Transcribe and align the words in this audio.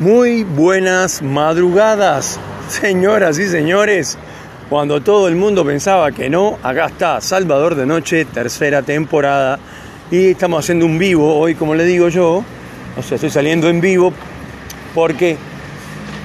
Muy 0.00 0.44
buenas 0.44 1.22
madrugadas, 1.22 2.38
señoras 2.68 3.36
y 3.40 3.48
señores. 3.48 4.16
Cuando 4.70 5.00
todo 5.00 5.26
el 5.26 5.34
mundo 5.34 5.64
pensaba 5.64 6.12
que 6.12 6.30
no, 6.30 6.56
acá 6.62 6.86
está 6.86 7.20
Salvador 7.20 7.74
de 7.74 7.84
Noche, 7.84 8.24
tercera 8.24 8.82
temporada. 8.82 9.58
Y 10.12 10.28
estamos 10.28 10.64
haciendo 10.64 10.86
un 10.86 11.00
vivo 11.00 11.36
hoy, 11.36 11.56
como 11.56 11.74
le 11.74 11.84
digo 11.84 12.10
yo. 12.10 12.44
O 12.96 13.02
sea, 13.02 13.16
estoy 13.16 13.30
saliendo 13.30 13.68
en 13.68 13.80
vivo 13.80 14.12
porque 14.94 15.36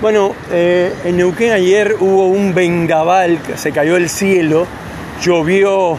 Bueno, 0.00 0.34
eh, 0.50 0.94
en 1.04 1.18
Neuquén 1.18 1.52
ayer 1.52 1.96
hubo 2.00 2.28
un 2.28 2.54
vendaval, 2.54 3.38
se 3.56 3.70
cayó 3.70 3.98
el 3.98 4.08
cielo, 4.08 4.66
llovió 5.20 5.98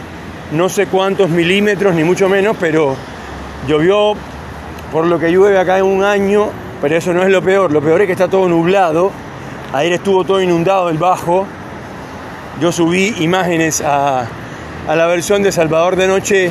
no 0.50 0.68
sé 0.68 0.88
cuántos 0.88 1.30
milímetros, 1.30 1.94
ni 1.94 2.02
mucho 2.02 2.28
menos, 2.28 2.56
pero 2.58 2.96
llovió 3.68 4.14
por 4.90 5.06
lo 5.06 5.20
que 5.20 5.30
llueve 5.30 5.56
acá 5.56 5.78
en 5.78 5.84
un 5.84 6.02
año, 6.02 6.50
pero 6.80 6.96
eso 6.96 7.14
no 7.14 7.22
es 7.22 7.30
lo 7.30 7.42
peor, 7.42 7.70
lo 7.70 7.80
peor 7.80 8.00
es 8.00 8.06
que 8.08 8.12
está 8.14 8.26
todo 8.26 8.48
nublado, 8.48 9.12
ayer 9.72 9.92
estuvo 9.92 10.24
todo 10.24 10.42
inundado 10.42 10.90
el 10.90 10.98
bajo, 10.98 11.46
yo 12.60 12.72
subí 12.72 13.14
imágenes 13.20 13.82
a, 13.82 14.26
a 14.88 14.96
la 14.96 15.06
versión 15.06 15.44
de 15.44 15.52
Salvador 15.52 15.94
de 15.94 16.08
Noche, 16.08 16.50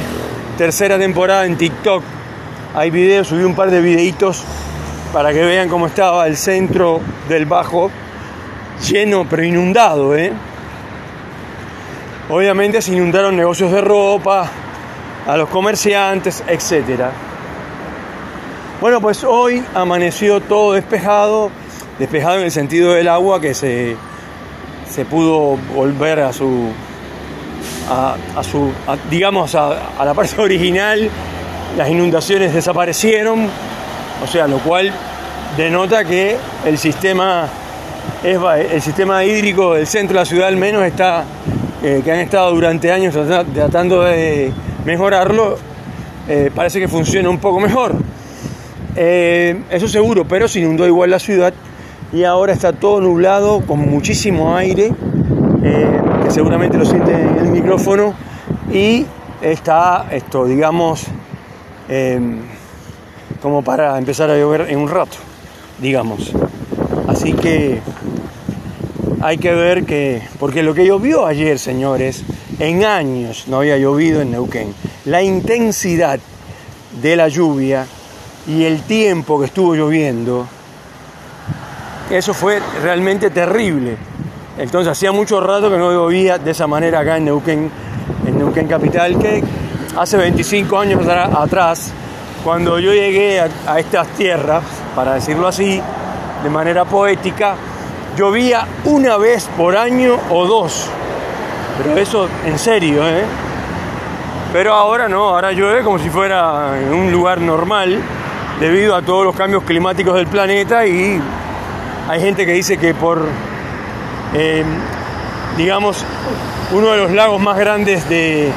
tercera 0.58 0.98
temporada 0.98 1.46
en 1.46 1.58
TikTok, 1.58 2.02
hay 2.76 2.92
videos, 2.92 3.28
subí 3.28 3.44
un 3.44 3.56
par 3.56 3.72
de 3.72 3.82
videitos 3.82 4.46
para 5.14 5.34
que 5.34 5.44
vean 5.44 5.68
cómo 5.68 5.88
estaba 5.88 6.26
el 6.28 6.38
centro 6.38 7.02
del 7.28 7.46
Bajo, 7.46 7.92
lleno 8.90 9.26
pero 9.30 9.44
inundado. 9.44 10.16
¿eh? 10.16 10.32
Obviamente 12.30 12.82
se 12.82 12.94
inundaron 12.94 13.36
negocios 13.36 13.72
de 13.72 13.82
ropa, 13.82 14.50
a 15.28 15.38
los 15.38 15.50
comerciantes, 15.50 16.44
etc. 16.48 17.06
Bueno, 18.80 19.02
pues 19.02 19.24
hoy 19.24 19.64
amaneció 19.76 20.40
todo 20.42 20.74
despejado, 20.74 21.52
despejado 22.00 22.38
en 22.38 22.44
el 22.46 22.52
sentido 22.52 22.94
del 22.94 23.08
agua 23.08 23.40
que 23.40 23.54
se, 23.54 23.96
se 24.90 25.06
pudo 25.06 25.58
volver 25.76 26.22
a 26.22 26.34
su, 26.34 26.70
a, 27.90 28.44
su 28.44 28.72
digamos, 29.10 29.54
a, 29.56 29.92
a 30.00 30.06
la 30.06 30.14
parte 30.14 30.42
original, 30.42 31.10
las 31.78 31.90
inundaciones 31.90 32.54
desaparecieron, 32.54 33.50
o 34.24 34.28
sea, 34.28 34.48
lo 34.48 34.60
cual 34.60 34.92
denota 35.58 36.06
que 36.06 36.38
el 36.66 36.78
sistema, 36.78 37.48
el 38.24 38.82
sistema 38.82 39.24
hídrico 39.24 39.74
del 39.74 39.88
centro 39.88 40.16
de 40.16 40.22
la 40.22 40.26
ciudad 40.26 40.48
al 40.48 40.58
menos 40.58 40.84
está, 40.84 41.24
eh, 41.84 42.02
que 42.04 42.12
han 42.12 42.20
estado 42.20 42.52
durante 42.52 42.92
años 42.92 43.16
tratando 43.54 44.04
de 44.04 44.52
mejorarlo, 44.86 45.58
eh, 46.28 46.52
parece 46.54 46.80
que 46.80 46.88
funciona 46.88 47.30
un 47.30 47.40
poco 47.40 47.60
mejor. 47.60 47.96
Eh, 48.96 49.64
eso 49.70 49.88
seguro, 49.88 50.26
pero 50.26 50.48
se 50.48 50.60
inundó 50.60 50.86
igual 50.86 51.10
la 51.10 51.20
ciudad 51.20 51.54
y 52.14 52.24
ahora 52.24 52.54
está 52.54 52.74
todo 52.74 53.02
nublado 53.02 53.62
con 53.62 53.80
muchísimo 53.80 54.56
aire, 54.56 54.94
que 55.62 56.30
seguramente 56.30 56.78
lo 56.78 56.86
siente 56.86 57.14
en 57.14 57.38
el 57.38 57.52
micrófono, 57.52 58.14
y 58.70 59.06
está 59.42 60.08
esto, 60.12 60.46
digamos, 60.46 61.06
como 63.42 63.64
para 63.64 63.98
empezar 63.98 64.30
a 64.30 64.38
llover 64.38 64.68
en 64.70 64.80
un 64.80 64.90
rato, 64.90 65.18
digamos. 65.80 66.32
Así 67.08 67.34
que 67.34 67.82
hay 69.22 69.38
que 69.38 69.54
ver 69.54 69.86
que, 69.86 70.22
porque 70.40 70.64
lo 70.64 70.74
que 70.74 70.86
llovió 70.86 71.26
ayer, 71.26 71.60
señores, 71.60 72.24
en 72.60 72.86
años 72.86 73.46
no 73.48 73.58
había 73.58 73.78
llovido 73.78 74.22
en 74.22 74.32
Neuquén, 74.32 74.74
la 75.06 75.22
intensidad 75.22 76.20
de 77.02 77.16
la 77.16 77.28
lluvia 77.28 77.86
y 78.48 78.64
el 78.64 78.84
tiempo 78.84 79.40
que 79.40 79.46
estuvo 79.48 79.76
lloviendo, 79.76 80.48
eso 82.10 82.34
fue 82.34 82.60
realmente 82.82 83.30
terrible. 83.30 83.98
Entonces 84.58 84.92
hacía 84.92 85.12
mucho 85.12 85.40
rato 85.40 85.72
que 85.72 85.78
no 85.78 85.92
llovía 85.92 86.38
de 86.38 86.52
esa 86.52 86.68
manera 86.68 87.00
acá 87.00 87.18
en 87.18 87.26
Neuquén, 87.26 87.72
en 88.28 88.38
Neuquén 88.38 88.68
Capital, 88.68 89.18
que 89.18 89.42
hace 89.98 90.18
25 90.18 90.78
años 90.78 91.08
atrás 91.08 91.94
cuando 92.44 92.80
yo 92.80 92.94
llegué 92.94 93.40
a, 93.40 93.80
estas 93.80 94.08
tierras, 94.10 94.64
para 94.96 95.14
decirlo 95.14 95.48
así, 95.48 95.82
de 96.44 96.50
manera 96.50 96.86
poética, 96.86 97.56
llovía 98.18 98.66
una 98.86 99.18
vez 99.18 99.48
por 99.58 99.78
año 99.78 100.18
o 100.30 100.46
dos. 100.46 100.88
Pero 101.78 101.98
eso 101.98 102.30
en 102.46 102.58
serio, 102.58 103.08
¿eh? 103.08 103.24
Pero 104.52 104.74
ahora 104.74 105.08
no, 105.08 105.30
ahora 105.30 105.52
llueve 105.52 105.84
como 105.84 105.98
si 105.98 106.10
fuera 106.10 106.78
en 106.82 106.94
un 106.94 107.12
lugar 107.12 107.40
normal 107.40 108.02
debido 108.60 108.96
a 108.96 109.02
todos 109.02 109.24
los 109.24 109.36
cambios 109.36 109.64
climáticos 109.64 110.16
del 110.16 110.28
planeta 110.28 110.86
y 110.86 111.22
hay 112.10 112.22
gente 112.22 112.46
que 112.46 112.52
dice 112.52 112.78
que 112.78 112.94
por, 112.94 113.26
eh, 114.34 114.64
digamos, 115.58 116.04
uno 116.74 116.92
de 116.92 116.98
los 116.98 117.12
lagos 117.12 117.40
más 117.40 117.58
grandes 117.58 118.08
de, 118.10 118.52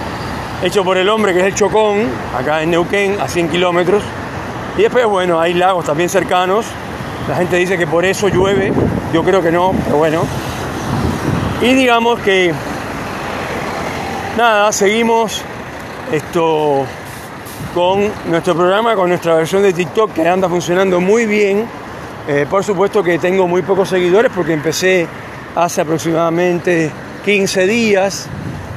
hecho 0.64 0.82
por 0.82 0.96
el 0.96 1.08
hombre, 1.10 1.34
que 1.34 1.40
es 1.40 1.46
el 1.46 1.54
Chocón, 1.54 2.06
acá 2.34 2.62
en 2.62 2.70
Neuquén, 2.70 3.20
a 3.20 3.28
100 3.28 3.50
kilómetros. 3.50 4.02
Y 4.78 4.82
después, 4.82 5.04
bueno, 5.04 5.38
hay 5.38 5.52
lagos 5.52 5.84
también 5.84 6.08
cercanos. 6.08 6.64
La 7.28 7.36
gente 7.36 7.56
dice 7.56 7.76
que 7.76 7.86
por 7.86 8.04
eso 8.04 8.28
llueve. 8.28 8.72
Yo 9.12 9.22
creo 9.22 9.42
que 9.42 9.52
no, 9.52 9.74
pero 9.84 9.98
bueno. 9.98 10.22
Y 11.60 11.74
digamos 11.74 12.18
que, 12.20 12.52
nada, 14.38 14.72
seguimos 14.72 15.42
esto 16.10 16.86
con 17.74 18.10
nuestro 18.26 18.54
programa, 18.54 18.94
con 18.94 19.10
nuestra 19.10 19.34
versión 19.34 19.62
de 19.62 19.72
TikTok 19.72 20.12
que 20.14 20.26
anda 20.26 20.48
funcionando 20.48 20.98
muy 20.98 21.26
bien. 21.26 21.66
Eh, 22.26 22.46
por 22.48 22.64
supuesto 22.64 23.02
que 23.02 23.18
tengo 23.18 23.46
muy 23.46 23.60
pocos 23.60 23.90
seguidores 23.90 24.32
porque 24.34 24.54
empecé 24.54 25.06
hace 25.54 25.82
aproximadamente 25.82 26.90
15 27.22 27.66
días 27.66 28.28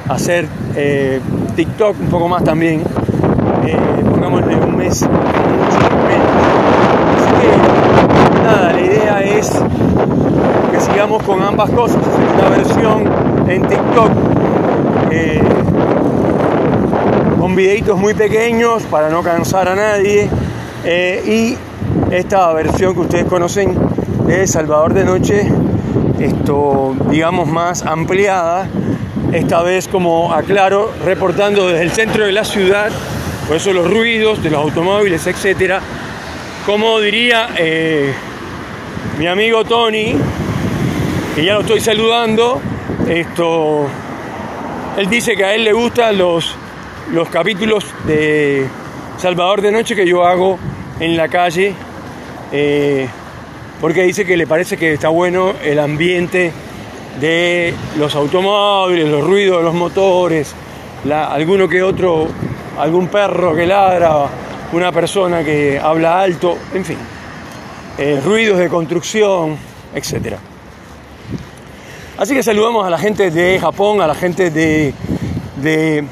a 0.09 0.13
hacer 0.15 0.47
eh, 0.75 1.21
TikTok, 1.57 1.99
un 1.99 2.07
poco 2.09 2.27
más 2.27 2.43
también, 2.43 2.83
eh, 3.65 3.79
pongámosle 4.07 4.57
un 4.57 4.77
mes, 4.77 5.01
Así 5.01 5.09
que 7.41 8.43
nada, 8.43 8.73
la 8.73 8.79
idea 8.79 9.21
es 9.23 9.49
que 10.71 10.79
sigamos 10.79 11.23
con 11.23 11.41
ambas 11.41 11.71
cosas, 11.71 11.97
una 12.37 12.49
versión 12.49 13.09
en 13.47 13.63
TikTok 13.63 14.11
eh, 15.09 15.41
con 17.39 17.55
videitos 17.55 17.97
muy 17.97 18.13
pequeños 18.13 18.83
para 18.83 19.09
no 19.09 19.23
cansar 19.23 19.67
a 19.67 19.75
nadie 19.75 20.29
eh, 20.85 21.23
y 21.25 21.57
esta 22.13 22.53
versión 22.53 22.93
que 22.93 22.99
ustedes 22.99 23.25
conocen 23.25 23.75
de 24.27 24.45
Salvador 24.45 24.93
de 24.93 25.05
Noche, 25.05 25.51
esto 26.19 26.93
digamos 27.09 27.47
más 27.47 27.83
ampliada 27.83 28.69
esta 29.37 29.61
vez 29.61 29.87
como 29.87 30.33
aclaro, 30.33 30.91
reportando 31.05 31.67
desde 31.67 31.83
el 31.83 31.91
centro 31.91 32.25
de 32.25 32.31
la 32.31 32.43
ciudad, 32.43 32.91
por 33.47 33.57
eso 33.57 33.71
los 33.71 33.87
ruidos 33.87 34.41
de 34.41 34.49
los 34.49 34.59
automóviles, 34.59 35.27
etcétera. 35.27 35.79
Como 36.65 36.99
diría 36.99 37.49
eh, 37.55 38.13
mi 39.19 39.27
amigo 39.27 39.63
Tony, 39.63 40.15
que 41.35 41.45
ya 41.45 41.53
lo 41.53 41.61
estoy 41.61 41.79
saludando, 41.79 42.59
esto, 43.07 43.87
él 44.97 45.07
dice 45.07 45.35
que 45.35 45.45
a 45.45 45.53
él 45.53 45.63
le 45.63 45.73
gustan 45.73 46.17
los, 46.17 46.55
los 47.11 47.29
capítulos 47.29 47.85
de 48.07 48.67
Salvador 49.19 49.61
de 49.61 49.71
Noche 49.71 49.95
que 49.95 50.07
yo 50.07 50.25
hago 50.25 50.57
en 50.99 51.15
la 51.15 51.27
calle, 51.27 51.75
eh, 52.51 53.07
porque 53.79 54.01
dice 54.01 54.25
que 54.25 54.35
le 54.35 54.47
parece 54.47 54.77
que 54.77 54.93
está 54.93 55.09
bueno 55.09 55.53
el 55.63 55.77
ambiente 55.77 56.51
de 57.19 57.73
los 57.97 58.15
automóviles, 58.15 59.07
los 59.07 59.23
ruidos 59.23 59.57
de 59.57 59.63
los 59.63 59.73
motores, 59.73 60.53
alguno 61.11 61.67
que 61.67 61.81
otro, 61.81 62.27
algún 62.77 63.07
perro 63.07 63.55
que 63.55 63.65
ladra, 63.65 64.27
una 64.73 64.91
persona 64.91 65.43
que 65.43 65.79
habla 65.79 66.21
alto, 66.21 66.57
en 66.73 66.85
fin, 66.85 66.97
eh, 67.97 68.21
ruidos 68.23 68.59
de 68.59 68.69
construcción, 68.69 69.57
etc. 69.93 70.35
Así 72.17 72.33
que 72.33 72.43
saludamos 72.43 72.85
a 72.85 72.89
la 72.89 72.97
gente 72.97 73.31
de 73.31 73.59
Japón, 73.59 74.01
a 74.01 74.07
la 74.07 74.15
gente 74.15 74.49
de, 74.49 74.93
de 75.61 76.03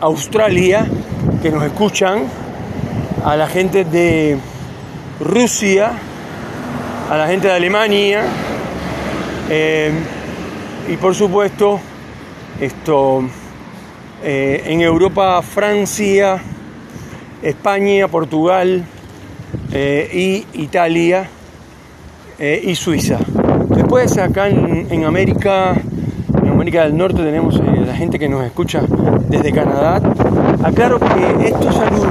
Australia 0.00 0.86
que 1.42 1.50
nos 1.50 1.64
escuchan, 1.64 2.24
a 3.24 3.36
la 3.36 3.46
gente 3.46 3.84
de 3.84 4.38
Rusia, 5.20 5.92
a 7.10 7.16
la 7.16 7.26
gente 7.26 7.48
de 7.48 7.54
Alemania 7.54 8.22
eh, 9.50 9.92
y 10.88 10.96
por 10.96 11.14
supuesto 11.14 11.80
esto 12.60 13.22
eh, 14.22 14.62
en 14.66 14.80
Europa, 14.80 15.40
Francia, 15.42 16.40
España, 17.42 18.08
Portugal 18.08 18.84
y 19.74 20.44
Italia 20.52 21.28
y 22.38 22.74
Suiza. 22.74 23.18
Después 23.70 24.18
acá 24.18 24.48
en 24.48 25.04
América 25.04 25.74
América 26.62 26.84
del 26.84 26.96
Norte 26.96 27.24
tenemos 27.24 27.56
eh, 27.56 27.82
la 27.84 27.92
gente 27.92 28.20
que 28.20 28.28
nos 28.28 28.44
escucha 28.44 28.82
desde 29.28 29.50
Canadá. 29.50 30.00
Aclaro 30.62 31.00
que 31.00 31.48
estos 31.48 31.74
saludos 31.74 32.06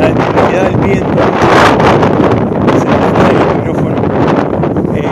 la 0.00 0.08
intensidad 0.08 0.62
del 0.70 0.76
viento, 0.78 1.20
eh, 4.94 5.08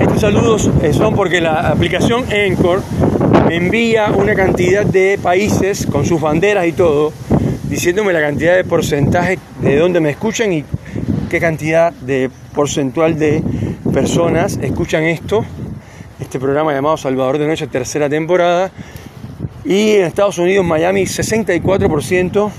estos 0.00 0.12
saludos 0.24 0.70
eh, 0.82 0.94
son 0.94 1.14
porque 1.14 1.42
la 1.42 1.68
aplicación 1.68 2.24
Encore 2.32 2.80
me 3.46 3.56
envía 3.56 4.10
una 4.10 4.34
cantidad 4.34 4.86
de 4.86 5.18
países 5.22 5.84
con 5.84 6.06
sus 6.06 6.18
banderas 6.18 6.66
y 6.66 6.72
todo, 6.72 7.12
diciéndome 7.68 8.14
la 8.14 8.22
cantidad 8.22 8.56
de 8.56 8.64
porcentaje 8.64 9.38
de 9.60 9.76
dónde 9.76 10.00
me 10.00 10.08
escuchan 10.08 10.50
y 10.50 10.64
qué 11.28 11.40
cantidad 11.40 11.92
de 11.92 12.30
porcentual 12.54 13.18
de 13.18 13.42
personas 13.92 14.58
escuchan 14.62 15.02
esto, 15.02 15.44
este 16.18 16.38
programa 16.38 16.72
llamado 16.72 16.96
Salvador 16.96 17.36
de 17.36 17.46
Noche, 17.46 17.66
tercera 17.66 18.08
temporada. 18.08 18.70
Y 19.62 19.90
en 19.90 20.06
Estados 20.06 20.38
Unidos, 20.38 20.64
Miami, 20.64 21.02
64%, 21.02 22.50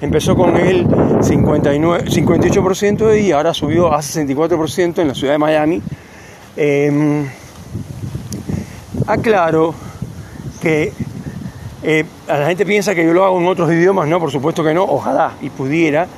empezó 0.00 0.34
con 0.34 0.56
el 0.56 0.86
59, 1.20 2.04
58% 2.06 3.22
y 3.22 3.32
ahora 3.32 3.52
subió 3.52 3.92
a 3.92 3.98
64% 3.98 5.02
en 5.02 5.08
la 5.08 5.14
ciudad 5.14 5.34
de 5.34 5.38
Miami. 5.38 5.82
Em, 6.60 7.24
aclaro 9.06 9.72
que 10.60 10.92
eh, 11.84 12.04
la 12.26 12.48
gente 12.48 12.66
piensa 12.66 12.96
que 12.96 13.06
yo 13.06 13.12
lo 13.12 13.24
hago 13.24 13.38
en 13.38 13.46
otros 13.46 13.70
idiomas, 13.72 14.08
no, 14.08 14.18
por 14.18 14.32
supuesto 14.32 14.64
que 14.64 14.74
no, 14.74 14.82
ojalá 14.82 15.34
y 15.40 15.50
pudiera, 15.50 16.08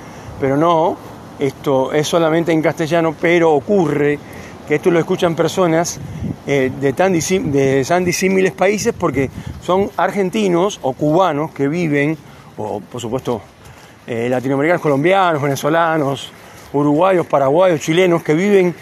pero 0.41 0.57
no, 0.57 0.97
esto 1.39 1.93
es 1.93 2.09
solamente 2.09 2.53
en 2.53 2.63
castellano, 2.63 3.15
pero 3.21 3.53
ocurre 3.53 4.19
que 4.67 4.77
esto 4.77 4.91
lo 4.91 4.99
escuchan 4.99 5.37
personas 5.37 6.01
eh, 6.47 6.73
de, 6.81 6.95
tan 6.95 7.13
de 7.13 7.85
tan 7.87 8.03
disímiles 8.03 8.53
países 8.53 8.95
porque 8.99 9.29
son 9.61 9.91
argentinos 9.99 10.79
o 10.81 10.95
cubanos 10.95 11.51
que 11.51 11.69
viven, 11.69 12.17
o 12.57 12.81
por 12.81 12.99
supuesto 12.99 13.43
eh, 14.07 14.27
latinoamericanos, 14.31 14.81
colombianos, 14.81 15.43
venezolanos, 15.43 16.33
uruguayos, 16.73 17.27
paraguayos, 17.27 17.79
chilenos, 17.81 18.23
que 18.23 18.33
viven, 18.33 18.75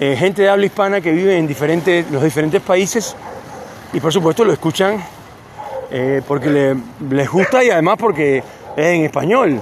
eh, 0.00 0.16
gente 0.16 0.42
de 0.42 0.48
habla 0.48 0.66
hispana 0.66 1.00
que 1.00 1.12
vive 1.12 1.36
en 1.38 1.46
diferentes, 1.46 2.10
los 2.10 2.22
diferentes 2.22 2.60
países 2.60 3.14
y 3.92 4.00
por 4.00 4.12
supuesto 4.12 4.44
lo 4.44 4.52
escuchan 4.52 5.02
porque 6.28 6.76
les 7.10 7.28
gusta 7.28 7.64
y 7.64 7.70
además 7.70 7.96
porque 7.98 8.38
es 8.76 8.86
en 8.86 9.04
español 9.04 9.60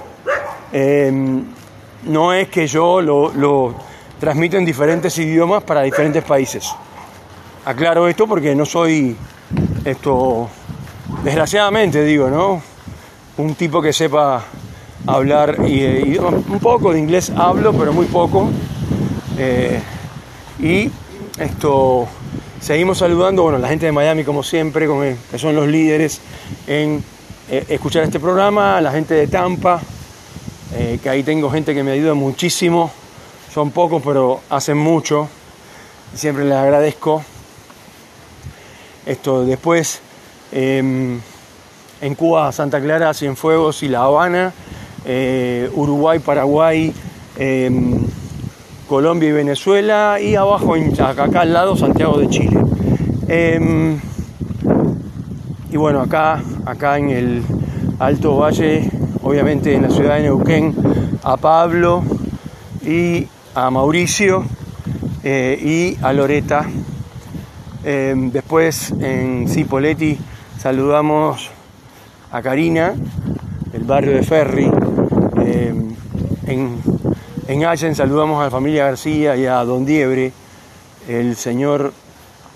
no 2.05 2.33
es 2.33 2.49
que 2.49 2.67
yo 2.67 3.01
lo, 3.01 3.75
transmito 4.19 4.57
en 4.57 4.65
diferentes 4.65 5.17
idiomas 5.19 5.63
para 5.63 5.83
diferentes 5.83 6.25
países. 6.25 6.69
Aclaro 7.65 8.09
esto 8.09 8.27
porque 8.27 8.55
no 8.55 8.65
soy 8.65 9.17
esto, 9.85 10.49
desgraciadamente 11.23 12.03
digo, 12.03 12.29
¿no? 12.29 12.61
Un 13.37 13.55
tipo 13.55 13.81
que 13.81 13.93
sepa 13.93 14.43
hablar 15.07 15.57
y, 15.69 16.19
un 16.19 16.59
poco 16.61 16.93
de 16.93 16.99
inglés 16.99 17.31
hablo, 17.37 17.73
pero 17.73 17.93
muy 17.93 18.07
poco. 18.07 18.51
Eh, 19.39 19.81
y 20.59 20.91
esto 21.39 22.09
seguimos 22.61 22.99
saludando, 22.99 23.43
bueno, 23.43 23.59
la 23.59 23.69
gente 23.69 23.87
de 23.87 23.93
Miami 23.93 24.25
como 24.25 24.43
siempre, 24.43 24.89
que 25.31 25.39
son 25.39 25.55
los 25.55 25.69
líderes 25.69 26.21
en 26.67 27.03
eh, 27.51 27.65
escuchar 27.69 28.03
este 28.03 28.19
programa, 28.19 28.81
la 28.81 28.91
gente 28.91 29.15
de 29.15 29.27
Tampa, 29.29 29.81
eh, 30.75 30.99
que 31.03 31.09
ahí 31.09 31.23
tengo 31.23 31.51
gente 31.51 31.75
que 31.75 31.83
me 31.83 31.93
ayuda 31.93 32.15
muchísimo, 32.15 32.91
son 33.53 33.71
pocos 33.71 34.03
pero 34.05 34.41
hacen 34.51 34.77
mucho, 34.77 35.29
siempre 36.15 36.45
les 36.45 36.57
agradezco. 36.57 37.23
Esto 39.07 39.47
después 39.47 40.01
em, 40.53 41.19
en 42.01 42.15
Cuba, 42.15 42.53
Santa 42.53 42.81
Clara, 42.81 43.15
Cienfuegos 43.15 43.83
y 43.83 43.89
La 43.89 44.03
Habana, 44.03 44.53
eh, 45.07 45.71
Uruguay, 45.73 46.19
Paraguay, 46.19 46.93
em, 47.39 47.99
Colombia 48.89 49.29
y 49.29 49.33
Venezuela 49.33 50.19
y 50.21 50.35
abajo, 50.35 50.75
acá 50.99 51.43
al 51.43 51.53
lado, 51.53 51.77
Santiago 51.77 52.19
de 52.19 52.29
Chile. 52.29 52.59
Em, 53.29 54.01
y 55.71 55.77
bueno, 55.77 56.01
acá, 56.01 56.43
acá 56.65 56.99
en 56.99 57.11
el 57.11 57.43
Alto 57.99 58.37
Valle 58.37 58.91
obviamente 59.23 59.75
en 59.75 59.83
la 59.83 59.91
ciudad 59.91 60.17
de 60.17 60.23
Neuquén, 60.23 60.75
a 61.23 61.37
Pablo 61.37 62.03
y 62.83 63.27
a 63.55 63.71
Mauricio 63.71 64.43
eh, 65.23 65.59
y 65.63 66.03
a 66.03 66.15
Loreta. 66.15 66.67
Eh, 67.85 68.15
después 68.33 68.93
en 69.01 69.47
Cipoletti 69.49 70.19
saludamos 70.59 71.51
a 72.33 72.41
Karina, 72.41 72.95
del 73.71 73.85
barrio 73.85 74.13
de 74.13 74.23
Ferri. 74.23 74.71
Eh, 75.45 75.75
en, 76.47 76.79
en 77.49 77.65
Allen 77.65 77.95
saludamos 77.95 78.39
a 78.41 78.45
la 78.45 78.51
familia 78.51 78.85
García 78.85 79.35
y 79.35 79.47
a 79.47 79.65
Don 79.65 79.87
Diebre, 79.87 80.33
el 81.09 81.35
señor, 81.35 81.95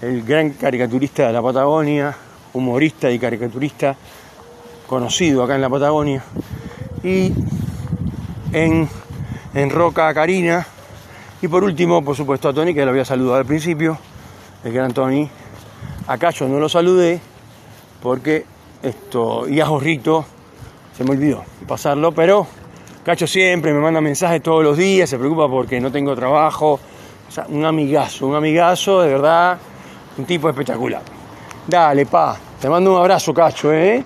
el 0.03 0.23
gran 0.23 0.50
caricaturista 0.50 1.27
de 1.27 1.33
la 1.33 1.41
Patagonia, 1.41 2.15
humorista 2.53 3.11
y 3.11 3.19
caricaturista 3.19 3.97
conocido 4.87 5.43
acá 5.43 5.55
en 5.55 5.62
la 5.62 5.71
Patagonia 5.71 6.23
y 7.03 7.33
en, 8.53 8.87
en 9.55 9.71
Roca 9.71 10.12
Karina. 10.12 10.67
Y 11.41 11.49
por 11.49 11.65
último, 11.65 12.05
por 12.05 12.15
supuesto, 12.15 12.50
a 12.50 12.53
Tony, 12.53 12.75
que 12.75 12.85
lo 12.85 12.91
había 12.91 13.06
saludado 13.06 13.39
al 13.39 13.47
principio, 13.47 13.97
el 14.62 14.75
gran 14.75 14.93
Tony. 14.93 15.27
A 16.06 16.19
Cacho 16.19 16.47
no 16.47 16.59
lo 16.59 16.69
saludé 16.69 17.19
porque 18.03 18.44
esto, 18.82 19.49
y 19.49 19.58
a 19.58 19.67
Jorrito 19.67 20.27
se 20.94 21.03
me 21.03 21.13
olvidó 21.13 21.44
pasarlo, 21.67 22.13
pero 22.13 22.46
Cacho 23.05 23.27
siempre 23.27 23.73
me 23.73 23.81
manda 23.81 24.01
mensajes 24.01 24.41
todos 24.41 24.63
los 24.63 24.77
días, 24.77 25.11
se 25.11 25.19
preocupa 25.19 25.49
porque 25.49 25.81
no 25.81 25.91
tengo 25.91 26.15
trabajo. 26.15 26.79
O 27.29 27.32
sea, 27.32 27.47
un 27.49 27.65
amigazo, 27.65 28.29
un 28.29 28.37
amigazo, 28.37 29.03
de 29.03 29.09
verdad, 29.09 29.59
un 30.19 30.25
tipo 30.25 30.49
espectacular. 30.49 31.03
Dale, 31.67 32.06
pa, 32.06 32.39
te 32.61 32.69
mando 32.69 32.93
un 32.93 32.99
abrazo, 32.99 33.35
Cacho, 33.35 33.73
¿eh? 33.73 34.05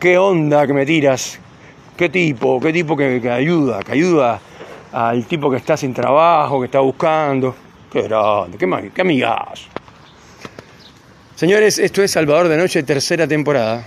¿Qué 0.00 0.16
onda 0.16 0.66
que 0.66 0.72
me 0.72 0.86
tiras? 0.86 1.38
¿Qué 1.94 2.08
tipo? 2.08 2.58
¿Qué 2.58 2.72
tipo 2.72 2.96
que, 2.96 3.20
ayuda? 3.30 3.80
Que 3.80 3.92
ayuda 3.92 4.40
al 4.92 5.26
tipo 5.26 5.50
que 5.50 5.58
está 5.58 5.76
sin 5.76 5.92
trabajo, 5.92 6.60
que 6.60 6.66
está 6.66 6.80
buscando. 6.80 7.54
Qué 7.92 8.02
grande, 8.02 8.56
qué, 8.56 8.90
qué 8.94 9.00
amigas. 9.02 9.66
Señores, 11.34 11.78
esto 11.78 12.02
es 12.02 12.10
Salvador 12.10 12.48
de 12.48 12.56
Noche, 12.56 12.82
tercera 12.82 13.26
temporada. 13.26 13.84